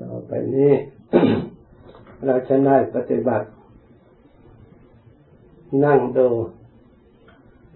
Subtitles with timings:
[0.00, 0.72] ต่อไปนี้
[2.24, 3.48] เราจะได้ปฏิบัติ
[5.84, 6.28] นั่งดู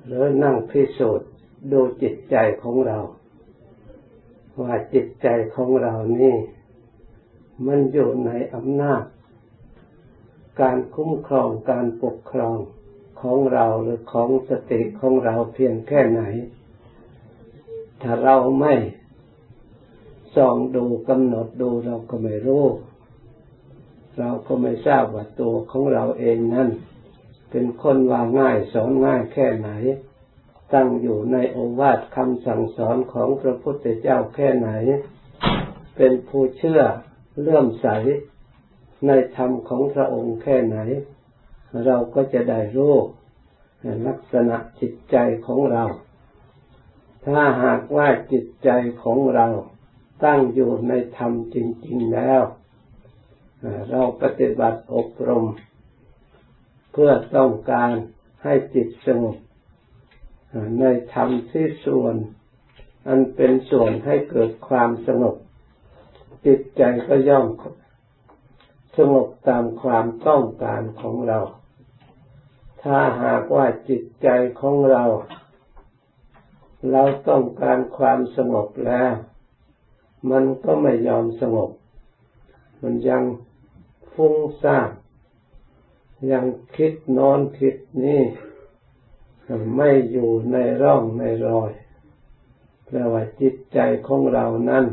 [0.06, 1.28] หรือนั่งพิสูจน์
[1.72, 2.98] ดูจิตใจของเรา
[4.60, 6.36] ว่าจิตใจของเรานี่
[7.66, 9.02] มันอยู่ในอำนาจ
[10.60, 12.58] การคุ้มครองการปกครอง
[13.20, 16.22] ของเราหรือของสติของเราเพียงแค่ไหน
[18.02, 18.74] ถ้าเราไม่
[20.38, 22.64] ส่องดูกำหนดดูเราก็ไม่รู้
[24.18, 26.68] เราก็ไม่ทราบว่าตัวของเราเองนั้น
[27.50, 29.70] เป็นคนว่าง่ายสอนง่ายแค่ไหน
[30.74, 34.70] ตั้งอยู่ในโอวาทคำสั่งสอนของพระพุทธเจ้าแค่ไหน
[35.96, 36.80] เป็นผู้เชื่อ
[37.40, 37.88] เลื่อมใส
[39.06, 40.78] ในธรรมของพระองค์แค่ไหน
[41.86, 42.94] เราก็จะได้รู้
[44.06, 45.84] ลักษณะจิตใจของเรา
[47.24, 48.70] ถ้าหากว่าจิตใจ
[49.02, 49.46] ของเรา
[50.24, 52.42] ตั้งอยู่ในธรรมจริง ๆแล้ว
[53.90, 55.46] เราปฏิบัติอบรม
[56.92, 57.92] เพื่อต้องการ
[58.44, 59.36] ให้จิตสงบ
[60.80, 62.14] ในธรรมที่ส่วน
[63.06, 65.36] อันเป็นส่วนให้เกิดความสงบ
[66.46, 67.46] จิตใจก็ย่อม
[68.96, 71.38] สงบตามความต้องการของเรา
[72.82, 74.28] ถ้าหากว่าจิตใจ
[74.60, 75.04] ของเรา
[76.90, 79.12] เราต้องการความสงบแล้ว
[80.30, 81.70] มันก็ไม่ยอมสงบ
[82.82, 83.22] มันยัง
[84.12, 84.90] ฟุ้งซ่าน
[86.32, 86.44] ยัง
[86.76, 88.22] คิดนอนคิดนี่
[89.76, 91.72] ไม่อยู่ในร่องในรอย
[92.84, 94.84] แปลว่าจิตใจของเรานั้น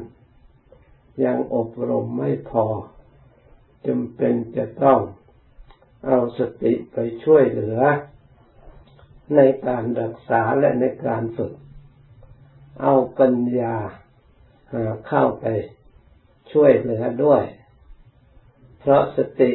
[1.23, 2.65] ยังอบรมไม่พอ
[3.85, 4.99] จำเป็นจะต้อง
[6.05, 7.79] เอาสติไปช่วยเหลือ
[9.35, 11.53] ในการรักษาและในการฝึก
[12.81, 13.75] เอาปัญญา
[15.07, 15.45] เข้าไป
[16.51, 17.43] ช่วยเหลือด้วย
[18.79, 19.51] เพราะสติ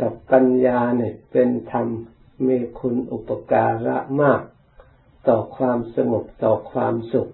[0.00, 1.86] กับปัญญาเนี่ยเป็นธรรม
[2.46, 4.42] มีคุณอุปการะมาก
[5.28, 7.30] ต่อความสงบต่อความสุข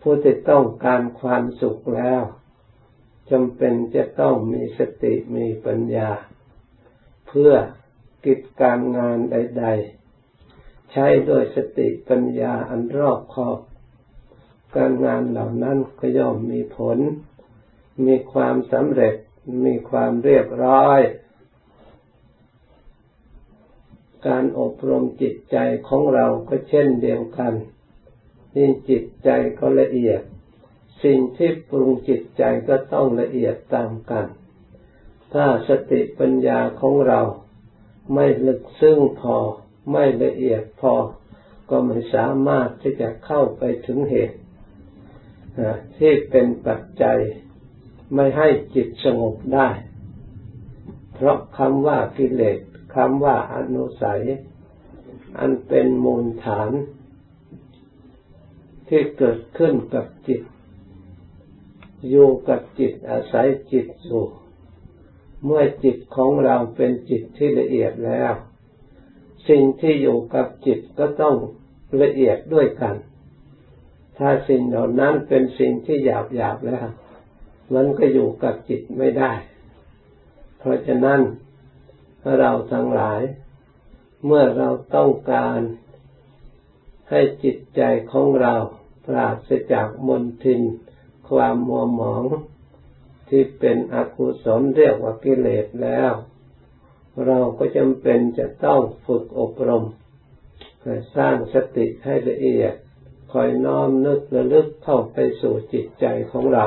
[0.00, 2.22] ผู้ที่ต้องการความสุขแล้ว
[3.30, 6.10] จำเป็นจะต้องมีสติมีปัญญา
[7.28, 7.52] เพื่อ
[8.26, 9.95] กิจการงานใด ๆ
[10.96, 13.58] ช้ด้วยสติปัญญาอันรอบคอบ
[14.76, 16.98] การงานเหล่านั้นก็ย่อมมีผล
[18.06, 19.14] มีความสำเร็จ
[19.64, 21.00] มีความเรียบร้อย
[24.26, 25.56] การอบรมจิตใจ
[25.88, 27.52] ของเราก็เช่นเดียวกัน
[28.56, 30.20] ยิ่จิตใจก็ละเอียด
[31.04, 34.26] สิ่งที่ปรุงจิตใจก็ต้องละเอียดตามกัน
[35.32, 37.20] ถ้าสติปัญญาของเรา
[38.14, 39.36] ไม่ลึกซึ้งพอ
[39.90, 40.94] ไม่ละเอียดพอ
[41.70, 44.38] ก็ไม่สามารถที่จะเข้าไปถึงเหตุ
[45.98, 47.18] ที่เป็นปัจจัย
[48.14, 49.68] ไม่ให้จิตสงบได้
[51.14, 52.58] เพราะคำว่ากิเลส
[52.94, 54.22] คำว่าอนุสัย
[55.38, 56.70] อันเป็นมูลฐาน
[58.88, 60.42] ที่เกิดขึ้นกับจิต
[62.08, 64.24] อยู่กับจิตอาศัยจิตอยู่
[65.44, 68.32] เมื่อจิตของเราเป็นจิตที่ละเอียดแล้ว
[69.48, 71.36] สิ่งที่อยู่กับจิตก็ต้อง
[72.02, 72.96] ละเอียดด้วยกัน
[74.18, 76.86] ถ้าสิ่งเหล่านั้นเป็นสิ่งที่หยาบหยาบแล้ว
[77.74, 79.32] มันก็อยู่กับจิตไม่ได้
[80.58, 81.20] เพราะฉะนั้น
[82.38, 83.20] เราทั้งหลาย
[84.24, 85.60] เมื่อเราต้องการ
[87.10, 87.80] ให้จิตใจ
[88.12, 88.54] ของเรา
[89.06, 90.60] ปราศจากมลทิน
[91.28, 92.24] ความมัวหมอง
[93.28, 96.12] ที่เป็นอกุศลเรียกว่ากิเลสแล้ว
[97.24, 99.84] เราก็จำเป็นจะต้องฝึกอบรม
[101.16, 102.74] สร้างสติให้ละเอียด
[103.32, 106.64] คอยน้อมนึกระลึกเข้าไปสู่จิตใจของเรา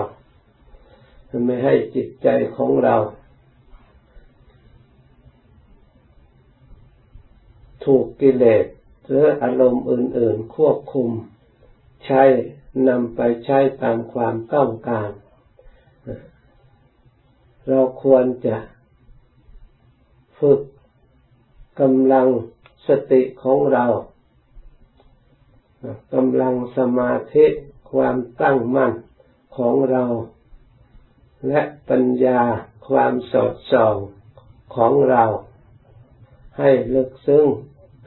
[1.46, 2.96] ไม่ให้จิตใจของเรา
[7.86, 8.66] ถูกกิเลส
[9.06, 11.10] หรืออารมณ์อื่น ๆ ควบคุม
[12.06, 12.24] ใช้
[12.88, 15.10] นำไปใช้ตามความต้องการ
[17.68, 18.56] เราควรจะ
[20.40, 20.62] ฝึก
[21.82, 22.28] กำลัง
[22.88, 23.86] สติของเรา
[26.14, 27.46] กำลังสมาธิ
[27.92, 28.92] ความตั้งมั่น
[29.58, 30.04] ของเรา
[31.48, 32.42] และปัญญา
[32.88, 33.96] ความสดส่อง
[34.76, 35.24] ของเรา
[36.58, 37.46] ให้ลึกซึ้ง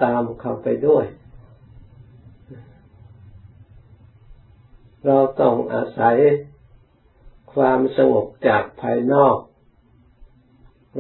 [0.03, 1.05] ตามเข้าไปด้วย
[5.07, 6.17] เราต้องอาศัย
[7.55, 9.37] ความสงบจากภายนอก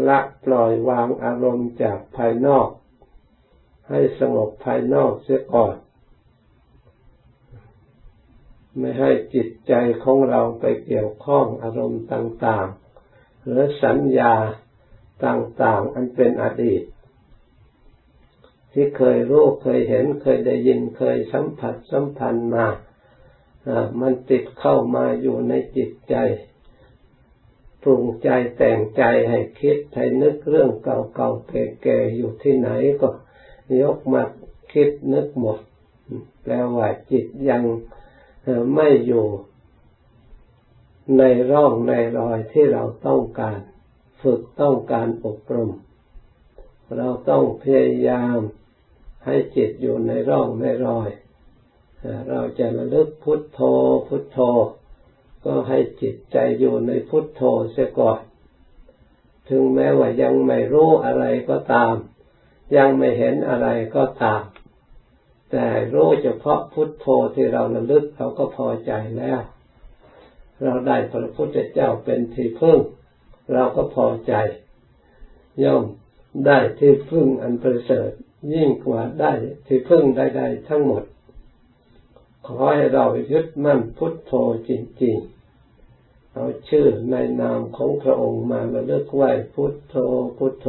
[0.08, 2.68] ละปล่อยวางอารมณ์จากภายนอก
[3.88, 5.76] ให้สงบภายนอกเสียก่อน
[8.78, 9.72] ไม่ให้จิตใจ
[10.04, 14.34] ของเราไปเกี่ยวข้องอารมณ์ต่างๆ หรือสัญญา
[15.26, 16.82] ต่างๆ อันเป็นอดีต
[18.72, 22.66] ที่เคยรู้เคยเห็นเคยได้ยินเคยสัมผัสสัมพันธ์มา
[24.00, 26.14] มันติดเข้ามาอยู่ในจิตใจ
[27.82, 32.70] ปรุงใจแต่งใจให้คิดให้นึกเรื่องเก่าๆแก่ๆอยู่ที่ไหน
[33.00, 33.08] ก็
[33.82, 34.22] ยกมา
[34.72, 35.58] คิดนึกหมด
[36.42, 37.62] แปลว่าจิตยัง
[38.74, 39.26] ไม่อยู่
[41.18, 43.58] ในร่องในรอยที่เราต้องการ
[44.22, 45.70] ฝึกต้องการอบรม
[46.96, 48.38] เราต้องพยายาม
[49.24, 51.10] ให้จิตอยู่ในร่องในรอย
[52.30, 53.60] เราจะระลึกพุทโธ
[54.08, 54.38] พุทโธ
[55.44, 57.42] ก็ให้จิตใจอยู่ในพุทโธ
[57.72, 58.20] เสียก่อน
[59.48, 61.94] ถึงแม้ว่ายังไม่รู้อะไรก็ตาม
[62.76, 64.42] ยังไม่เห็นอะไรก็ตาม
[65.50, 69.40] แต่รู้เฉพาะพุทโธที่เราระลึกเราก็พอใจแล้ว
[70.62, 72.78] เราได้พระพุทธเจ้าเป็นที่พึ่ง
[73.52, 74.34] เราก็พอใจ
[75.64, 75.84] ย่อม
[76.46, 78.10] ได้ที่พึ่งอันประเสริฐ
[78.54, 79.32] ยิ่งกว่าได้
[79.66, 81.02] ที่พึ่งใดๆทั้งหมด
[82.46, 84.32] ขอให้เรายึดมั่นพุทโธ
[84.68, 84.70] จ
[85.02, 89.96] ริงๆ เอาชื่อในนามของพระองค์มาระลึกไว้พุทโธ
[90.38, 90.68] พุทโธ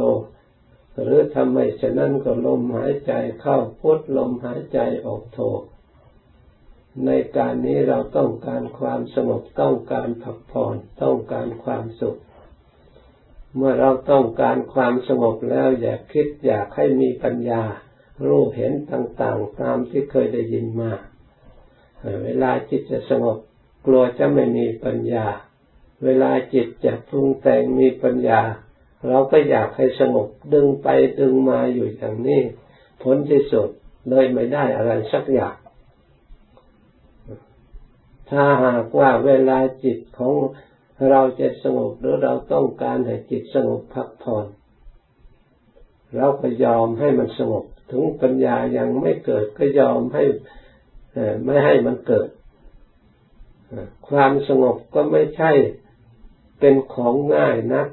[1.00, 5.40] หรือทำไมฉะนั้นก็ลมหายใจเข้าพุทลมหายใจออกโท
[7.06, 12.18] ในการนี้เราต้องการความสงบต้องการผักผ่อนต้องการความสุข
[13.56, 17.62] เมื่อเราต้องการความสงบแล้วอย่าคิดอยากให้มีปัญญา
[18.26, 20.92] รู้เห็นต่างๆ ตามที่เคยได้ยินมา
[22.24, 23.38] เวลาจิตจะสงบ
[23.86, 25.26] กลัวจะไม่มีปัญญา
[26.04, 28.40] เวลาจิตจะปรุงแต่งมีปัญญา
[29.08, 30.88] เราก็อยากให้สงบดึงไป
[31.20, 32.42] ดึงมาอยู่อย่างนี้
[33.02, 33.68] ผลที่สุด
[34.10, 35.56] เลยไม่ได้อะไรสักอย่าง
[38.30, 40.34] ถ้าหากว่าเวลาจิตของ
[41.10, 44.46] เราจะสงบหรือเราต้องการให้จิตสงบพักผ่อน
[46.16, 50.24] เราก็ยอมให้มันสงบ ถึงปัญญายังไม่เกิดก็ยอมให้
[51.44, 52.28] ไม่ให้มันเกิด
[54.08, 55.50] ความสงบก็ไม่ใช่
[56.60, 57.88] เป็นของง่ายนัก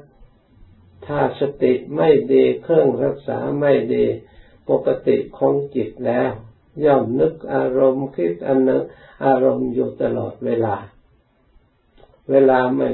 [1.06, 4.04] ถ้าสติไม่ดีเครื่องรักษาไม่ดี
[4.70, 6.30] ปกติของจิตแล้ว
[6.84, 8.84] ย่อมนึกอารมณ์คิดอันนึก
[9.24, 10.76] อารมณ์อยู่ตลอดเวลา
[12.30, 12.88] เวลาไม่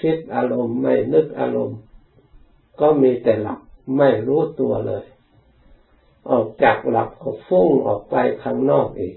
[0.00, 1.78] คิดอารมณ์ไม่นึกอารมณ์
[2.80, 3.60] ก็มีแต่หลับ
[3.96, 5.04] ไม่รู้ตัวเลย
[6.30, 9.16] ออกจากหลับก็ฟุ้งออกไปข้างนอกอีก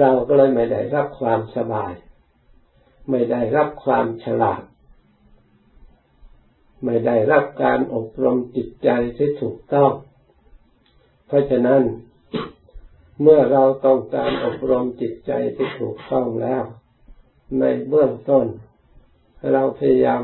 [0.00, 1.92] เราก็เลยไม่ได้รับความสบาย
[3.10, 4.62] ไม่ได้รับความฉลาด
[6.84, 9.92] ไม่ได้รับการอบรมจิตใจที่ถูกต้อง
[11.26, 11.82] เพราะฉะนั้น
[13.22, 16.62] เมื่อเราต้องการอบรมจิตใจที่ถูกต้องแล้ว
[17.60, 18.46] ในเบื้องต้น
[19.52, 20.22] เราพยายาม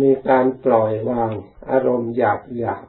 [0.00, 1.32] มีการปล่อยวาง
[1.70, 2.84] อารมณ์หยาบหยาบ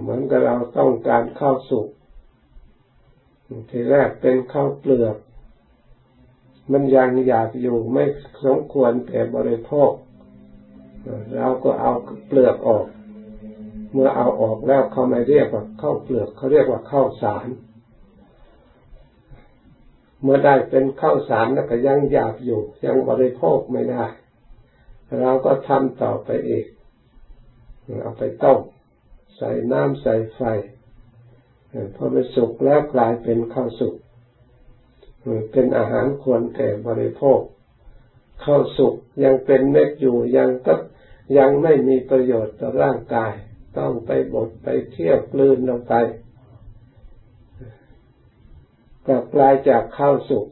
[0.00, 1.88] เหมือนกับเราต้องการเข้าสุก
[3.70, 5.16] ทีแรกเป็นข้าวเปลือก
[6.72, 8.04] มันยังหยาบอยู่ไม่
[8.44, 9.90] สมควรแก่บริโภค
[11.36, 11.92] เราก็เอา
[12.26, 12.86] เปลือกออก
[13.92, 17.48] เมื่อเอาออกแล้วเขาไม่เรียกว่าข้าวเปลือกเขาเรียกว่าข้าวสาร
[20.22, 24.04] เมื่อได้เป็นข้าวสารแล้วก็ยังหยาบอยู่ ยังบริโภคไม่ได้
[25.20, 26.66] เราก็ทำต่อไปอีก
[28.02, 28.60] เอาไปต้ม
[29.36, 30.40] ใส่น้ำใส่ไฟ
[31.96, 33.94] พอไปสุกแล้วกลายเป็นข้าวสุก
[35.52, 37.40] เป็นอาหารควรแก่บริโภค
[38.44, 38.94] ข้าวสุก
[39.24, 40.74] ยังเป็นเม็ดอยู่ยังก็
[41.38, 43.32] ยังไม่มีประโยชน์ต่อร่างกาย
[43.78, 45.94] ต้องไปบดไปเที่ยวกลืนลงไป
[49.06, 50.46] กลับกลายจากข้าวสุก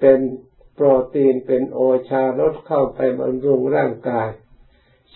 [0.00, 0.18] เป็น
[0.74, 4.28] โปรตีนเป็นโอชารสเข้าไปบำรุงร่างกาย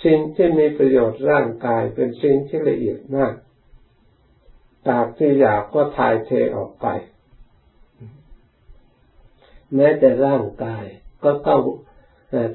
[0.05, 3.35] สิ่งที่มีประโยชน์ร่างกายเป็นสิ่งที่ละเอียดมาก
[4.89, 6.87] ตากที่อยากก็ถ่ายเทออกไป
[9.75, 10.85] แม้แต่ร่างกาย
[11.25, 11.63] ก็ต้อง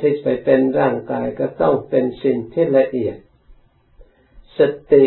[0.01, 3.17] ที่ไปเป็นร่างกายก็ต้องเป็นสิ่งที่ละเอียด
[4.59, 4.62] ส
[4.93, 5.05] ติ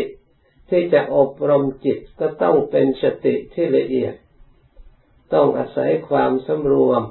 [0.70, 4.14] ที่จะอบรมจิตก็ต้องเป็นสติที่ละเอียด
[5.34, 7.02] ต้องอาศัยความสำรวม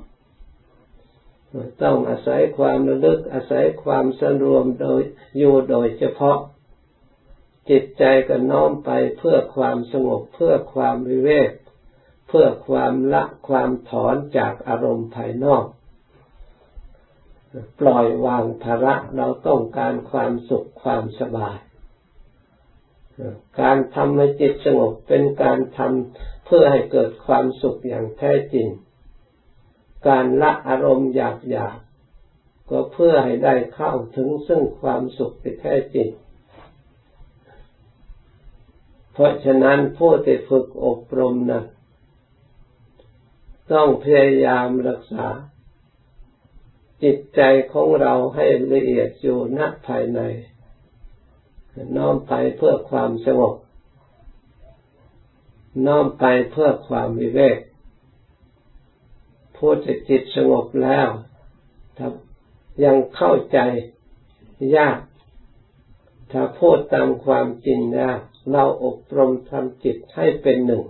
[1.83, 5.01] ต้องอาศัยความระลึกอาศัยความสำรวมโดย
[5.37, 6.37] อยู่โดยเฉพาะ
[7.71, 11.51] จิตใจก็น้อมไปเพื่อความสงบเพื่อความวิเวก
[12.27, 15.65] เพื่อความละความถอนจากอารมณ์ภายนอก
[17.79, 21.57] ปล่อยวางภาระเราต้องการความสุขความสบาย
[23.61, 28.67] การทำให้จิตสงบเป็นการทำเพื่อให้เกิดความสุขอย่างแท้จริง
[30.07, 31.77] การละอารมณ์อยากอยาก
[32.69, 36.09] ก็เพื่อให้ได้เข้าถึงซึ่งความสุขที่แท้จริง
[39.13, 41.63] เพราะฉะนั้นผู้ที่ฝึกอบรมนะ
[43.71, 45.27] ต้องพยายามรักษา
[47.03, 47.41] จิตใจ
[47.73, 50.19] ของเราให้ละเอียดอยู่ณภายใน
[51.97, 53.55] น้อมไปเพื่อความสงบ
[55.85, 57.59] น้อมไปเพื่อความวิเวก
[59.55, 61.07] ผู้จะจิตสงบแล้ว
[62.83, 63.59] ยังเข้าใจ
[64.77, 64.99] ยาก
[66.31, 68.17] ถ้าพูดตามความจริงแล้ว
[68.51, 70.83] เราอบรมทำจิตให้เป็นหนึ่ง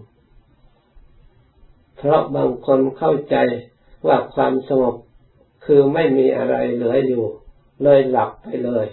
[1.97, 3.35] เพราะบางคนเข้าใจ
[4.07, 4.95] ว่าความสงบ
[5.65, 7.25] คือไม่มีอะไรเหลืออยู่
[7.83, 8.87] เลยหลับไปเลย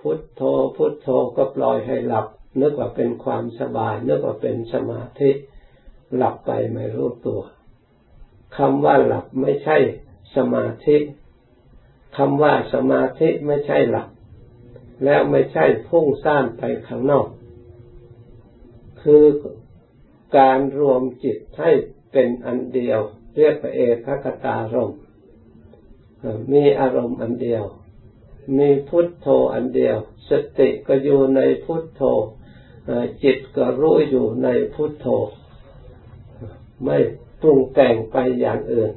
[0.00, 0.42] พุทโธ
[0.76, 2.26] พุทโธก็ปล่อยให้หลับ
[2.60, 5.30] นึกว่าเป็นความสบาย นึกว่าเป็นสมาธิ
[6.16, 7.42] หลับไปไม่รู้ตัว
[8.56, 9.76] คำว่าหลับไม่ใช่
[10.36, 10.96] สมาธิ
[12.16, 14.08] คำว่าสมาธิไม่ใช่หลับ
[15.04, 17.26] แล้วไม่ใช่พุ่งซ่านไปข้างนอก
[19.02, 19.24] คือ
[20.38, 21.70] การรวมจิตให้
[22.12, 23.00] เป็นอันเดียว
[23.36, 24.92] เรียกว่าเอกคตารม
[26.52, 27.64] มีอารมณ์อันเดียว
[28.58, 29.96] มีพุทโธอันเดียว
[30.28, 32.02] สติก็อยู่ในพุทโธ
[33.22, 35.06] จิตก็รู้อยู่ในพุทโธ
[36.84, 36.98] ไม่
[37.40, 38.92] ปรุงแต่งไปอย่างอื่น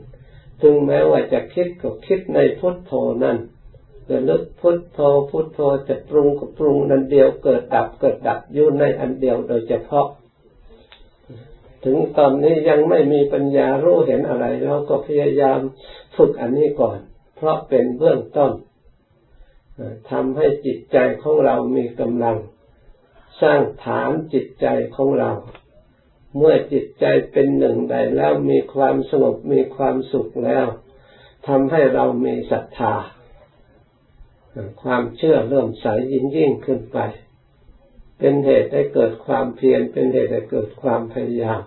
[0.61, 2.93] ถึงแม้ว่าจะคิดก็คิดในพุทโธ
[3.23, 3.37] นั่น
[4.09, 10.07] จะลึกพุทโธพุทโธจะปรุงก็ปรุงนั่นเดียวเกิดดับเกิดดับอยู่ในอันเดียวโดยเฉพาะ
[11.83, 15.59] ถึงตอนนี้ยังไม่มีปัญญารู้เห็นอะไร เราก็พยายาม
[16.17, 16.99] ฝึกอันนี้ก่อน
[17.35, 18.51] เพราะเป็นเบื้องต้น
[20.11, 22.37] ทำให้จิตใจของเรามีกำลัง
[23.41, 25.31] สร้างฐานจิตใจของเรา
[26.37, 30.65] เมื่อจิตใจเป็นหนึ่งใดแล้วมีความสงบมีความสุขแล้ว
[31.47, 32.93] ทำให้เรามีศรัทธา
[34.83, 36.99] ความเชื่อเริ่มใสยิ่งยิ่งขึ้นไป
[38.17, 41.61] เป็นเหตุให้เกิดความเพียรเป็นเหตุให้เกิดความพยายาม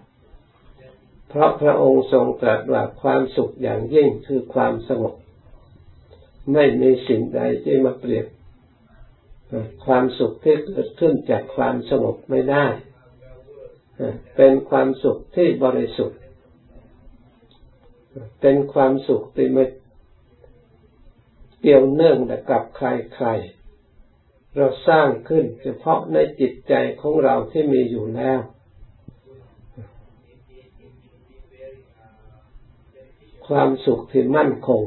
[1.29, 5.15] เพราะพระองค์ทรงตรัสว่าความสุขอย่างยิ่งคือความสงบ
[6.53, 8.27] ไม่มีสิ่งใดที่มาเปรียบ
[9.87, 12.67] ความสุขที่เกิดขึ้นจากความสงบไม่ได้
[14.37, 16.21] เป็นความสุขที่บริสุทธิ์
[18.41, 19.65] เป็นความสุขที่ไม่
[21.67, 22.19] เกี่ยวเนื่อง
[22.51, 28.41] กับใครๆเราสร้างขึ้นเฉพาะในจิตใจของเราที่มีอยู่แล้ว
[33.49, 34.83] ความสุขที่มั่นคง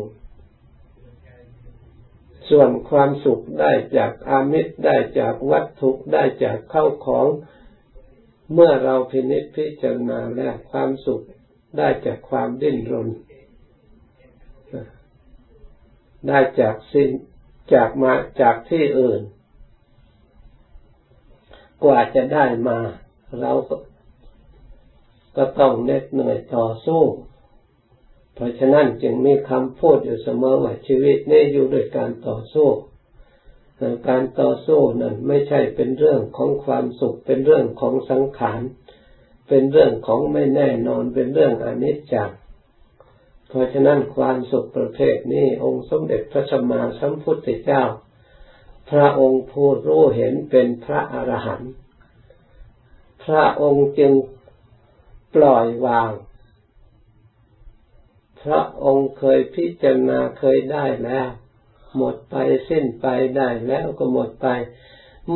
[2.50, 7.27] ส่วนความสุขได้จากอามิตรได้จากวัตถุได้จากเข้าของ
[8.53, 11.24] เมื่อเราพินิจพิจารณาแล้วความสุข
[11.77, 13.10] ได้จากความดิ้นรน
[16.28, 17.10] ได้จากสิ่ง
[17.74, 19.22] จากมาจากที่อื่น
[21.84, 22.80] กว่าจะได้มา
[23.42, 23.76] เราก็
[25.36, 27.04] ก็ต้องเน็ดเหนื่อยต่อสู้
[28.36, 32.70] เพราะฉะนั้นจึงมีคำพูดอยู่เสมอว่าชีวิตนี้อยู่ด้วยการต่อสู้
[34.10, 38.62] การต่อสู้นั้นไม่ใช่เป็นเรื่องของความสุข เป็นเรื่องของสังขาร
[39.48, 42.32] เป็นเรื่องของไม่แน่นอน เป็นเรื่องอนิจจัง
[43.48, 47.84] เพราะฉะนั้นความสุขประเภทนี้องค์สมเด็จพระสัมมาสัมพุทธเจ้า
[48.92, 51.72] พระองค์ผู้รู้เห็นเป็นพระอรหันต์
[53.25, 54.13] พระองค์จึง
[55.36, 56.12] ปล่อยวาง
[58.44, 61.27] พระองค์เคยพิจารณาเคยได้แล้ว
[61.98, 62.36] หมดไป
[62.70, 64.48] สิ้นไปได้แล้วก็หมดไป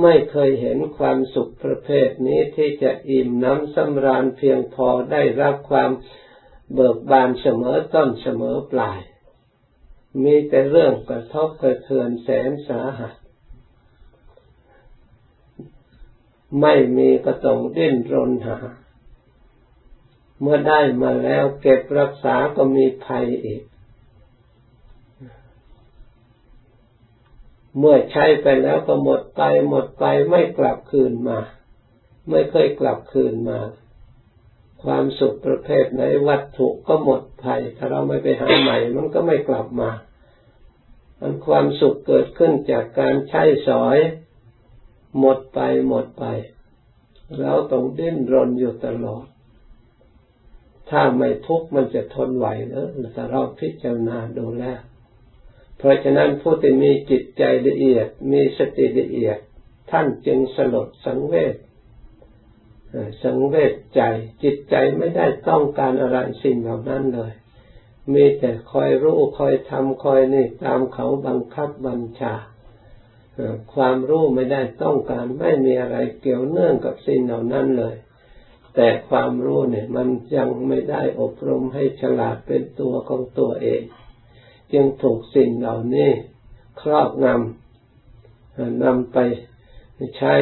[0.02, 5.92] ไม่เคยเห็นความสุขประเภทนี้ที่จะอิ่มน้ำสำราญเพียงพอได้รับความ
[6.74, 9.00] เบิกบานเสมอต้นเสมอปลาย
[10.24, 13.14] มีแต่เรื่องกระทบกระเทือนแสนสาหัส
[16.62, 18.58] ไม่มีก็ต้องดิ้นรนหา
[20.42, 23.64] เมื่อได้มาแล้วเก็บรักษาก็มีภัยอีก
[27.78, 31.40] เมื่อใช้ไปแล้วก็หมดไปหมดไปไม่กลับคืนมา
[32.30, 33.60] ไม่เคยกลับคืนมา
[34.84, 37.46] ความสุขประเภทไหนวัตถุก็หมดไป
[37.78, 39.92] ถ้าเราไม่ไปหาใหม่ มันก็ไม่กลับมา
[41.20, 43.98] อันความสุขเกิดขึ้นจากการใช้สอย
[45.20, 46.26] หมดไปหมดไป
[47.42, 49.26] เราต้องดิ้นรนอยู่ตลอด
[50.90, 54.64] ถ้าไม่ทุกข์มันจะทนไหวเนอะแต่เราพิจารณาดูแล
[55.78, 59.38] เพราะฉะนั้นผู้ที่มีจิตใจละเอียด มีสติละเอียด
[59.92, 61.56] ท่านจึงสลดสังเวช
[63.24, 64.02] สังเวชใจ
[64.44, 67.34] จิตใจไม่ได้ต้องการอะไรสิ่งเหล่านั้นเลย
[68.14, 72.34] มีแต่คอยรู้คอยทำคอยนี่ตามเขาบังคับบัญชา
[73.74, 77.96] ความรู้ไม่ได้ต้องการไม่มีอะไรเกี่ยวเนื่องกับสิ่งเหล่านั้นเลย
[78.76, 83.82] แต่ความรู้เนี่ย มันยังไม่ได้อบรมให้ฉลาดเป็นตัวของตัวเอง
[84.74, 86.12] จึงถูกสิ่งเหล่านี้
[86.82, 89.18] ครอบงำนำไป
[90.18, 90.36] ใช้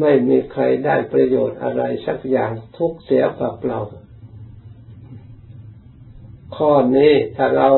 [0.00, 3.80] ไม่มีใครได้ประโยชน์อะไรสักอย่างทุกเสียเปล่า
[6.56, 7.70] ข้อนี้ถ้าเรา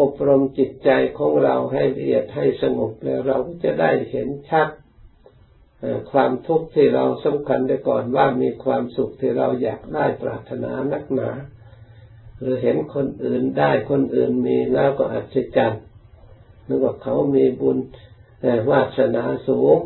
[0.00, 4.68] อบรมจิตใจของเราให้ละเอียดให้สงบแล้วเราก็จะได้เห็นชัด
[6.12, 11.30] ความทุกข์ที่เราสำคัญได้ก่อนว่ามีความสุขที่เราอยากได้ปรารถนานักหนา
[12.40, 15.82] หรือเห็นคนอื่นได้คนอื่นมีแล้วก็อัศจรรย์
[16.66, 17.78] นึกว่าเขามีบุญ
[18.70, 19.78] วาสนาสูง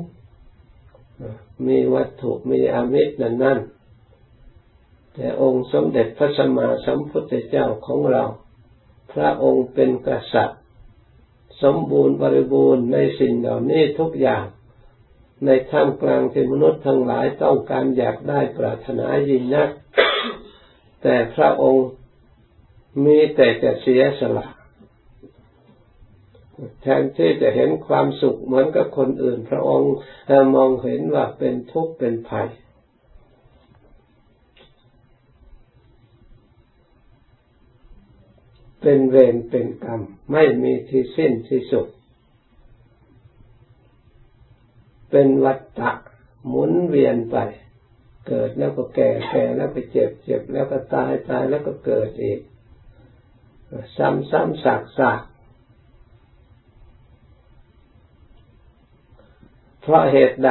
[1.67, 3.59] มีวัตถุมีอามิตรนั่นนั่น
[5.15, 8.25] แต่องค์สมเด็จพระสัมมาสัมพุทธเจ้าของเรา
[9.13, 10.61] พระองค์เป็นกษัตริย์
[11.63, 14.45] สมบูรณ์บริบูรณ์ในสิ่งเหล่านี้ทุกอย่าง
[15.45, 19.71] ในท่ามกลางที่มนุษย์ทั้งหลายต้องการอยากได้ปรารถนายิ่งนัก
[21.03, 21.87] แต่พระองค์
[23.05, 24.47] มีแต่จะเสียสละ
[26.83, 29.95] แทนที่จะเห็นความสุขเหมือนกับคนอื่น พระองค์
[30.55, 32.49] มองเห็นว่าเป็นทุกข์เป็นภัย
[38.83, 40.01] เป็นเวรเป็นกรรม
[40.33, 41.87] ไม่มีที่สิ้นที่สุด
[45.11, 45.91] เป็นวัฏฏะ
[46.47, 47.37] หมุนเวียนไป
[48.27, 52.41] เกิดแล้วก็แก่แก่แล้วก็เจ็บเจ็บแล้วก็ตายตายแล้วก็เกิดอีก
[53.97, 55.21] ซ้ำซ้ำสากสาก
[59.85, 60.51] เพราะเหตุใด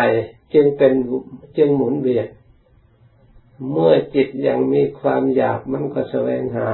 [0.54, 0.94] จึงเป็น
[1.58, 2.28] จึงหมุนเวียน
[3.72, 6.70] เมื่อจิตยังมีความอยากมันก็แสวงหา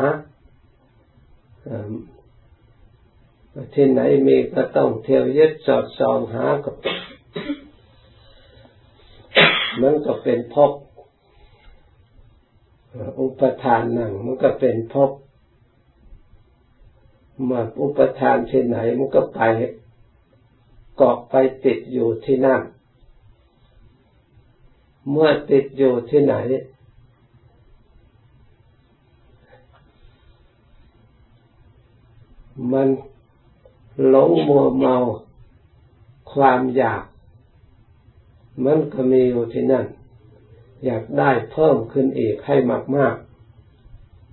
[3.74, 6.76] ที่ไหนมีก็ต้องเที่ยวยึดสอดส่องหากับ
[9.82, 10.72] มันก็เป็นพบ
[13.20, 15.12] อุปทานหนังมันก็เป็นพบ
[17.50, 19.42] มาอุปทานที่ไหนมันก็ไป
[21.02, 21.36] เกาะไป
[21.66, 22.62] ติดอยู่ที่นั่น
[25.10, 26.34] เมื่อติดอยู่ที่ไหน
[32.72, 32.88] มัน
[34.10, 34.96] หลงมัวเมา
[36.32, 37.04] ความอยาก
[38.64, 39.86] มันก็มีอยู่ที่นั่น
[40.86, 42.56] อยากได้เพิ่มขึ้นอีกให้
[42.96, 43.16] มาก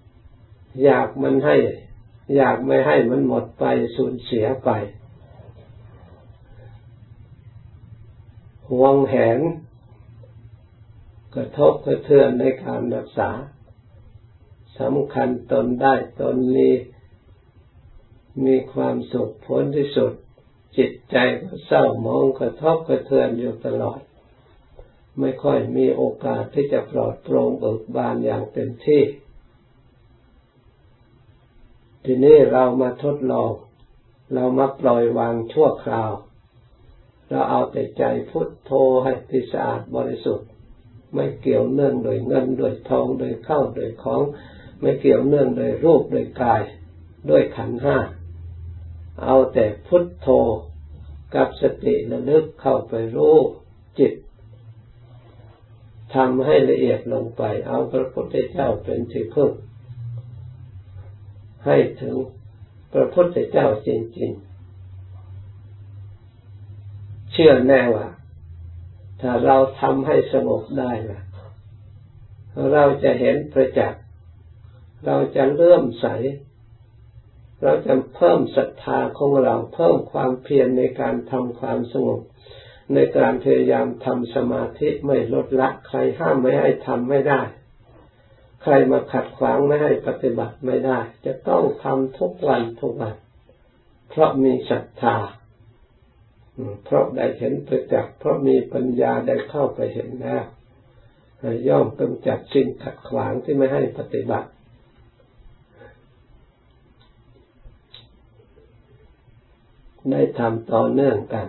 [0.03, 1.57] ๆ อยากมันให้
[2.37, 3.65] อยากไม่ให้มันหมดไป
[3.97, 4.71] สูญเสียไป
[8.81, 9.39] วงแหน
[11.35, 13.31] กระทบกระเทือนในการรักษา
[14.81, 16.75] สำคัญตนได้ตนนี้
[18.45, 20.13] มีความสุขผลที่สุด
[20.77, 24.01] จิตใจก็เศร้ามองกระทบกระเทือนอยู่ตลอด
[25.21, 29.03] ไม่ค่อยมีโอกาสที่จะปลอดโปร่งเบิกบานอย่างเต็มที่
[32.05, 33.53] ทีนี้เรามาทดลอง
[34.35, 36.11] เรามาปล่อยวางชั่วคราว
[37.29, 38.73] เราเอาแต่ใจพุทโธ
[39.05, 40.49] ให้ที่สะอาดบริสุทธิ์
[41.15, 44.23] ไม่เกี่ยวเนื่องโดยเงินโดยทองโดยเข้าโดยของ
[44.81, 46.63] ไม่เกี่ยวเนื่องโดยรูปโดยกาย
[47.31, 47.99] ด้วยขันห้า
[49.23, 50.29] เอาแต่พุทโธ
[51.35, 53.37] กับสติระลึกเข้าไปรู้
[53.99, 54.13] จิต
[56.15, 59.51] ทำให้ละเอียดลงไป เอาพระพุทธเจ้าเป็นที่พึ่ง
[61.67, 62.17] ให้ถึง
[62.93, 64.56] พระพุทธเจ้าจริง ๆ
[67.37, 68.07] ชื่อแน่ว่า
[69.21, 71.21] ถ้าเราทำให้สงบได้ละ
[72.73, 74.03] เราจะเห็นประจักษ์
[75.07, 76.07] เราจะเลื่อมใส
[77.63, 82.21] เราจะเพิ่มศรัทธาของเราเพิ่มความเพียรในการทำความสงบ
[82.95, 87.43] ในการพยายามทำสมาธิไม่ลดละใครห้ามไม่ให้ทำไม่ได้
[88.63, 93.15] ใครมาขัดขวางไม่ให้ปฏิบัติไม่ได้ จะต้องทำทุกวันทุกวัน
[94.09, 95.17] เพราะมีศรัทธา
[96.85, 100.45] เพราะได้เห็นประจักษ์เพราะมีปัญญาได้เข้าไปเห็นแล้ว
[101.69, 104.49] ย่อมกำจัดสิ่งขัดขวางที่ไม่ให้ปฏิบัติ
[110.11, 111.49] ได้ทำต่อเนื่องกัน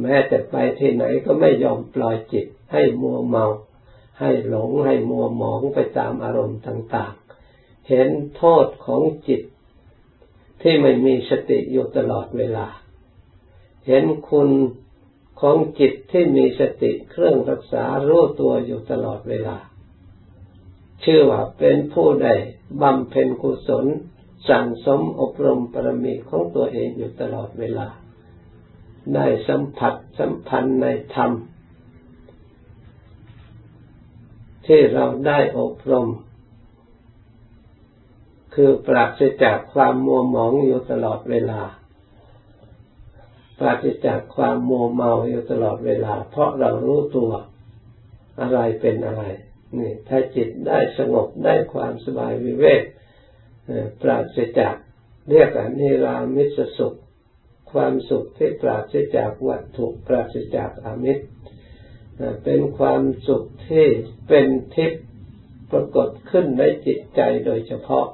[0.00, 3.46] แม้แต่ไปที่ไหนก็ไม่ยอมปล่อยจิต ให้มัวเมา
[4.20, 9.42] ให้หลงให้มัวหมองไปตามอารมณ์ต่างๆ เห็นโทษของจิต
[10.62, 12.66] ที่ไม่มีสติอยู่ตลอดเวลา
[13.86, 14.50] เห็นคุณ
[15.40, 19.56] ของจิตที่มีสติเครื่องรักษารู้ตัวอยู่ตลอดเวลา
[21.04, 22.28] ชื่อว่าเป็นผู้ใด
[22.82, 23.86] บำเพ็ญกุศล
[24.48, 27.88] สั่งสมอบรมปรมีของตัวเองอยู่ตลอดเวลา
[29.14, 31.30] ได้สัมผัสสัมพันธ์ในธรรม
[34.66, 36.08] ที่เราได้อบรม
[38.54, 41.62] คือปราศจากความมัวหมองอยู่ตลอดเวลา
[43.58, 47.30] ปราศจากความโมเมาอยู่ตลอดเวลา เพราะเรารู้ตัว
[48.40, 49.24] อะไรเป็นอะไร
[49.78, 52.82] นี่ ถ้าจิตได้สงบได้ความสบายวิเวก
[54.02, 54.76] ปราศจาก
[55.30, 56.98] เรียกอนิรามิสสุข
[57.72, 61.24] ความสุขที่ปราศจากวัตถุปราศจากอมิตร
[62.44, 63.86] เป็นความสุขที่
[64.28, 65.04] เป็นทิพย์
[65.70, 68.06] ปรากฏขึ้นในจิตใจโดยเฉพาะ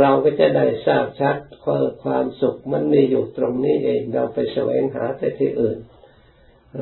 [0.00, 5.78] เราก็จะได้ทราบชัดว่าความสุขมันมีอยู่ตรงนี้เอง เราไปแสวงหาแต่ที่อื่น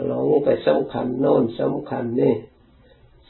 [0.06, 2.34] หลงไปสำคัญโน่นสำคัญนี่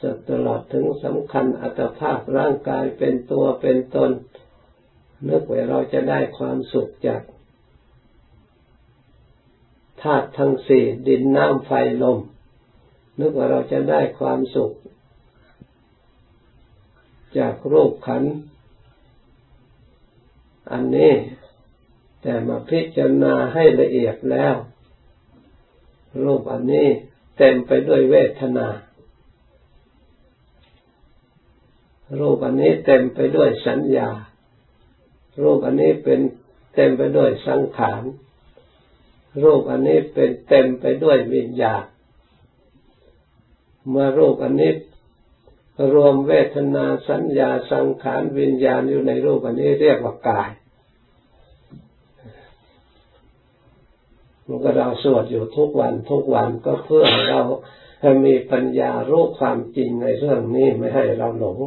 [0.01, 4.11] สตลอดถึงสำคัญอัตภาพร่างกายเป็นตัวเป็นตน
[5.29, 7.21] นึกว่าเราจะได้ความสุขจาก
[10.01, 11.71] ธาตุทั้งสี่ดินน้ำไฟ
[12.03, 12.19] ลม
[13.19, 14.71] นึกว่าเราจะได้ความสุข
[17.37, 18.33] จากรูปขันธ์
[20.71, 21.13] อันนี้
[22.21, 24.55] แต่มาพิจารณาให้ละเอียดแล้ว
[26.23, 26.87] รูปอันนี้
[27.37, 28.67] เต็มไปด้วยเวทนา
[32.19, 34.09] รูปอันนี้เต็มไปด้วยสัญญา
[35.43, 36.19] รูปอันนี้เป็น
[36.75, 38.03] เต็มไปด้วยสังขาร
[39.43, 41.85] รูปอันนี้เป็นเต็มไปด้วยวิญญาณ
[43.89, 44.71] เมื่อรูปอันนี้
[45.93, 50.51] รวมเวทนาสัญญาสังขารวิญญาณอยู่ในรูปอันนี้เรียกว่ากาย
[54.51, 57.41] มันก็เราสวดอยู่ทุกวันทุกวันก็เพื่อเรา
[58.01, 61.57] ให้มีปัญญารู้ความจริงในเรื่องนี้ไม่ให้เราหลง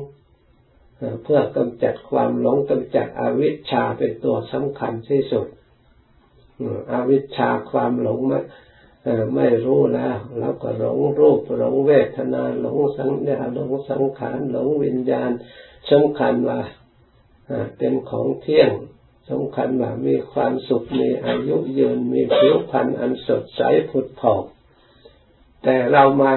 [1.23, 5.47] เพื่อกำจัดความหลงกำจัดอวิชชาเป็นตัวสำคัญที่สุด
[6.92, 8.40] อวิชชาความหลงไม่
[9.35, 15.31] ไม่รู้แล้วแล้วก็หลงรูปหลงเวทนาหลงสัญญาหลงสังขารหลงวิญญาณ
[15.90, 16.61] สำคัญว่า
[17.79, 18.70] เป็นของเที่ยง
[19.30, 24.42] สำคัญว่ามีความสุขมีอายุยืนมีผิวพรรณอันสดใสผุดผ่อง
[25.62, 26.32] แต่เรามา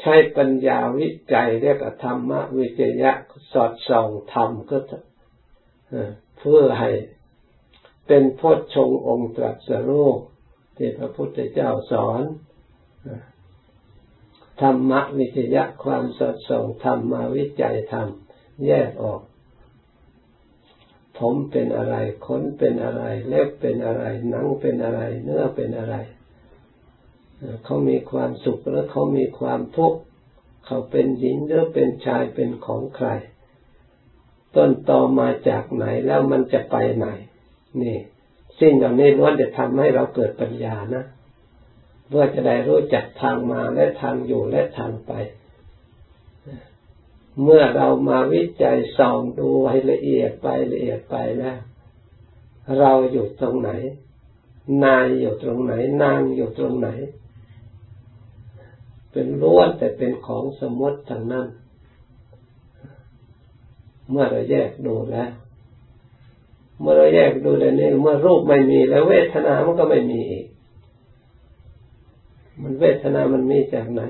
[0.00, 3.12] ใช้ปัญญาวิจัยเรียกธรรมวิจยะ
[3.52, 4.78] สอดส่องธรรมก็
[6.38, 6.90] เพื่อให้
[8.06, 10.10] เป็นโพชฌงองค์ตรัสรู้
[10.76, 12.22] ที่พระพุทธเจ้าสอน
[14.60, 18.08] ธรรมวิจยะความสอดส่องธรรมมาวิจัยธรรม
[18.66, 19.20] แยกออก
[21.18, 25.96] ผมเป็นอะไรขนเป็นอะไร เล็บเป็นอะไร หนังเป็นอะไร เนื้อเป็นอะไร
[27.64, 29.98] เขามีความสุขหรือเขามีความทุกข์
[30.66, 33.08] เขาเป็นหญิงหรือเป็นชายเป็นของใคร
[34.56, 37.06] ต้นตอมาจากไหนแล้วมันจะไปไหน
[37.82, 37.98] นี่
[38.60, 41.04] สิ่งเหล่านี้ล้วนจะทำให้เราเกิดปัญญานะ
[42.08, 45.12] เพื่อจะได้รู้จักทางมาและทางอยู่และทางไป
[47.42, 51.58] เมื่อเรามาวิจัยส่องดูให้ละเอียดไปละเอียดไปแล้ว
[52.78, 53.70] เราอยู่ตรงไหน
[54.84, 56.88] นายอยู่ตรงไหน นางอยู่ตรงไหน
[59.12, 61.46] เป็นล้วนแต่เป็นของสมมติทางนั้น
[64.10, 65.30] เมื่อเราแยกดูแล้ว
[66.80, 70.46] เมื่อเราแยกดูแล้วนี่เมื่อรูปไม่มีแล้วเวทนามันก็ไม่มีอีก
[72.62, 74.02] มันเวทนามันมีจากไหน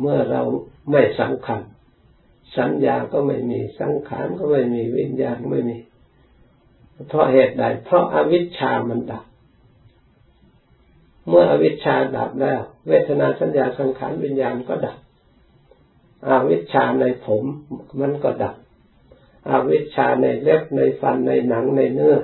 [0.00, 0.42] เมื่อเรา
[0.90, 1.60] ไม่สำคัญ
[2.56, 5.78] สัญญาก็ไม่มีสังขารก็ไม่มีวิญญาณไม่มี
[7.08, 9.24] เพราะเหตุใด เพราะอาวิชชามันดับ
[11.28, 14.98] เมื่ออวิชชาดับแล้ว เวทนาสัญญาสังขารวิญญาณก็ดับ
[16.28, 17.44] อาวิชชาในผม
[18.00, 18.56] มันก็ดับ
[19.50, 22.16] อาวิชชาในเล็บในฟันในหนังในเนื้อ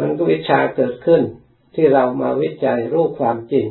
[0.00, 1.22] มันก็วิชาเกิดขึ้น
[1.74, 3.66] ที่เรามาวิจัยรู้ความจริง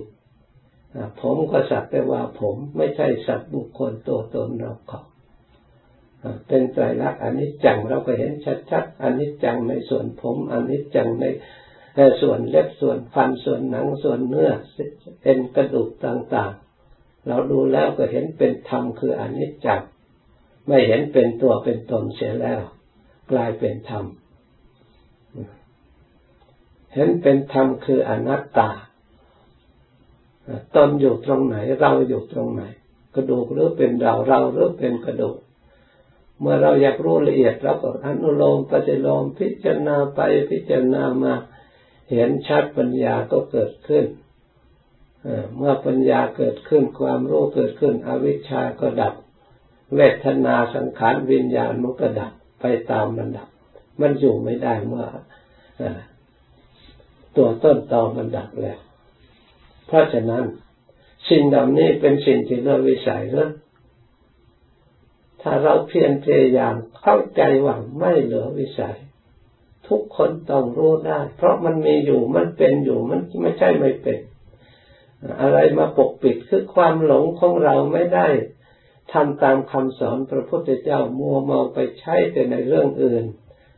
[1.22, 5.02] ผมก็สักแต่ว่าผมไม่ใช่สัตว์บุคคลตัวตนเราเขา
[6.48, 8.32] เป็นไตรลักษณ์อนิจจังเราก็เห็น
[8.72, 11.26] ชัดๆอนิจจังในส่วนผมอนิจจังใน
[12.22, 14.52] ส่วนเล็บส่วนฟันส่วนหนังส่วนเนื้อ
[15.24, 19.82] เป็นกระดูกต่างๆ เราดูแล้วก็เห็นเป็นธรรมคืออนิจจัง
[20.68, 22.62] ไม่เห็นเป็นตัวเป็นตนเสียแล้ว
[23.32, 24.06] กลายเป็นธรรม
[26.94, 28.70] เห็นเป็นธรรมคืออนัตตา
[30.76, 32.64] ตนอยู่ตรงไหน เราอยู่ตรงไหน
[33.16, 35.38] กระดูกหรือเป็นเราเราหรือเป็นกระดูก
[36.40, 41.34] เมื่อเราอยากรู้ละเอียดเราก็อนุโลมปฏิโลมพิจารณาไปพิจารณามา
[42.12, 44.06] เห็นชัดปัญญาก็เกิดขึ้น
[45.58, 49.14] เมื่อปัญญาเกิดขึ้นความรู้เกิดขึ้น อวิชชาก็ดับ
[49.96, 53.50] เวทนาสังขารวิญญาณมันก็ดับไปตามมันดับ
[54.02, 55.06] มันอยู่ไม่ได้เมื่อ
[57.36, 58.80] ตัวต้นตอมันดับแล้ว
[59.92, 60.46] เพราะฉะนั้น
[61.30, 63.50] สิ่งเหล่านี้เป็นสิ่งที่เราวิสัยเรื่อ
[65.42, 68.98] ถ้าเราเพียรพยายามเข้าใจว่าไม่เหลือวิสัย
[69.88, 74.20] ทุกคนต้องรู้ได้ เพราะมันมีอยู่มันเป็นอยู่มันไม่ใช่ไม่เป็น
[75.42, 78.28] อะไรมาปกปิดคือความหลงของเราไม่ได้
[79.14, 83.24] ทำตามคำสอนพระพุทธเจ้ามัวเมาไปใช้แต่ในเรื่องอื่น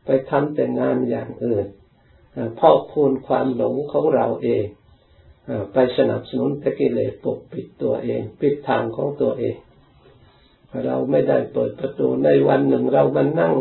[0.06, 1.65] ไปทำแต่งานอย่างอื่น
[2.60, 4.65] พอกพูนความหลงของเราเอง
[5.74, 9.56] ไปสนับสนุนตะกิเลสปกปิดตัวเอง ปิดทางของตัวเอง
[10.86, 13.54] เราไม่ได้เปิดประตูในวันหนึ่งเรามานั่ง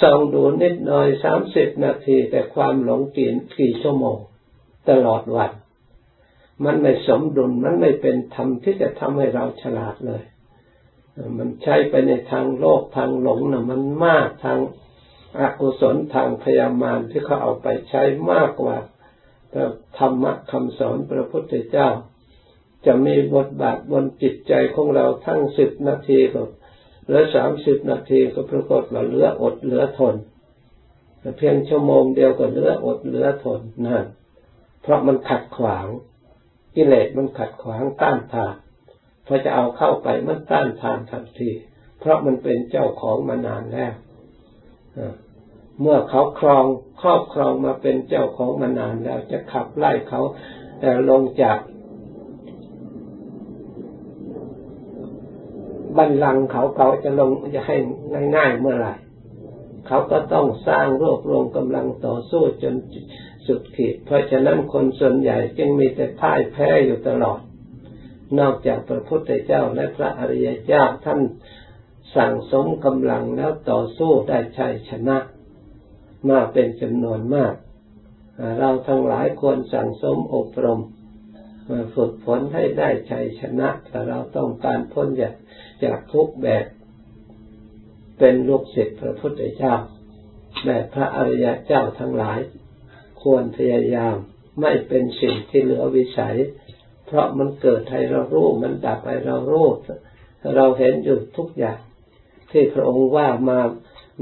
[0.00, 4.18] ส่องดูนิดหน่อยสามสิบนาที แต่ความหลงกินกี่ชั่วโมง
[4.90, 5.52] ตลอดวัน
[6.64, 10.22] มันไม่สมดุลมันไม่เป็นธรรมที่จะทำให้เราฉลาดเลย
[11.38, 14.58] มันใช้ไปในทางโลกทางหลงนะ่ะ มันมากทาง
[15.40, 18.76] อกุศลทางพยามารที่เขาเอาไปใช้มากกว่า
[19.98, 21.88] ธรรมะคำสอนพระพุทธเจ้า
[22.86, 26.42] จะมีบทบาทบนจิตใจของเราทั้งสิบนาทีก็
[27.06, 30.16] หลือสามสิบนาทีก็ปรากฏว่าเหลืออดเหลือทน
[31.36, 34.04] เพียงชั่วโมงเดียวก็เหลืออดเหลือทนนั่น
[34.82, 35.86] เพราะมันขัดขวาง
[36.74, 38.54] กิเลสมันขัดขวางต้านทาน
[39.26, 41.50] พอจะเอาเข้าไปมันต้านทานทันที
[41.98, 43.92] เพราะมันเป็นเจ้าของมานานแล้ว
[45.80, 46.64] เมื่อเขาครอง
[47.00, 50.20] ครอบครองมาเป็นเจ้าของมานานแล้วจะขับไล่เขา
[51.10, 51.58] ลงจาก
[55.96, 57.76] บันลังเขาเขาจะลงจะให้
[58.36, 58.94] ง่ายๆเมื่อไหร่
[59.86, 62.74] เขาก็ต้องสร้างรวบรวมกำลังต่อสู้จน
[63.46, 67.40] สุดขีด เพราะฉะนั้นคนส่วนใหญ่จึงมีแต่พ่ายแพ้อยู่ตลอด
[68.38, 71.20] นอกจากพระพุทธเจ้าและพระอริยเจ้าท่าน
[72.16, 75.18] สั่งสมกำลังแล้วต่อสู้ได้ชัยชนะ
[76.28, 77.54] มาเป็นจำนวนมาก
[78.58, 80.80] เราทั้งหลายควรสั่งสมอบรม
[81.70, 85.34] มาฝึกฝนให้ได้ชัยชนะแต่เราต้องการพ้นจาก
[85.84, 86.64] จากทุกแบบ
[88.18, 89.74] เป็นลูกศิษย์พระพุทธเจ้า
[90.64, 92.40] แบบพระอริยเจ้าทั้งหลาย
[93.22, 94.16] ควรพยายาม
[94.60, 96.36] ไม่เป็นสิ่งที่เหลือวิสัย
[97.06, 99.66] เพราะมันเกิดให้เรารู้ มันดับให้เรารู้
[100.56, 101.78] เราเห็นอยู่ทุกอย่าง
[102.50, 103.60] ที่พระองค์ว่ามา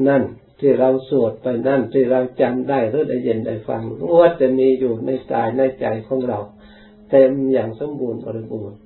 [0.09, 0.23] นั่น
[0.61, 6.41] ที่เราสวดไปนั่นที่เราจำได้หรือได้ยินได้ฟังรู้ว่าจะมีอยู่ในกายในใจของเรา
[7.11, 8.79] เต็มอย่างสมบูรณ์บริบูรณ์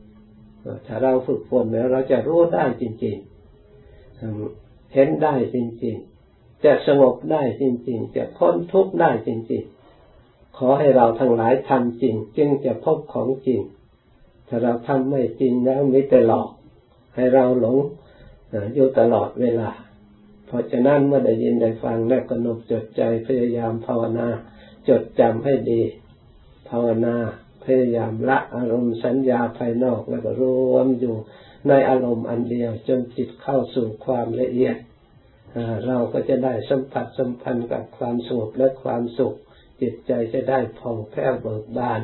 [0.87, 13.61] ถ้าเราฝึกฝนแล้วเราจะรู้ได้จริงๆ เห็นได้จริงๆ จะสงบได้จริงๆ จะพ้นทุกข์ได้จริงๆ ขอให้เราทั้งหลายทำจริง จึงจะพบของจริง
[14.49, 16.49] ถ้าเราทำไม่จริงแล้วมิแต่หลอก
[17.15, 17.77] ให้เราหลง
[18.75, 19.71] อยู่ตลอดเวลา
[20.53, 24.29] เพราะฉะนั้นเมื่อได้ยินได้ฟังและกำหนดจดใจพยายามภาวนา
[24.89, 25.83] จดจำให้ดี
[26.71, 27.17] ภาวนา
[27.65, 31.17] พยายามละอารมณ์สัญญาภายนอกแล้วก็รวมอยู่
[31.69, 34.77] ในอารมณ์อันเดียวจนจิตเข้าสู่ความละเอียด
[35.87, 39.35] เราก็จะได้สัมผัสสัมพันธ์กับความสงบและความสุข
[39.81, 42.01] จิตใจจะได้ผ่องแผ้วเบิกบาน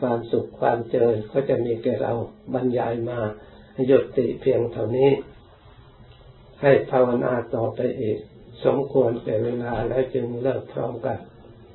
[0.00, 2.14] ความสุขความเจริญก็จะมีแก่เรา
[2.54, 3.20] บรรยายมา
[3.86, 5.10] หยุดติเพียงเท่านี้
[6.62, 8.18] ให้ภาวนาต่อไปอีก
[8.64, 11.16] สมควรแต่เวลาแล้วจึงเลิกพร้อมกัน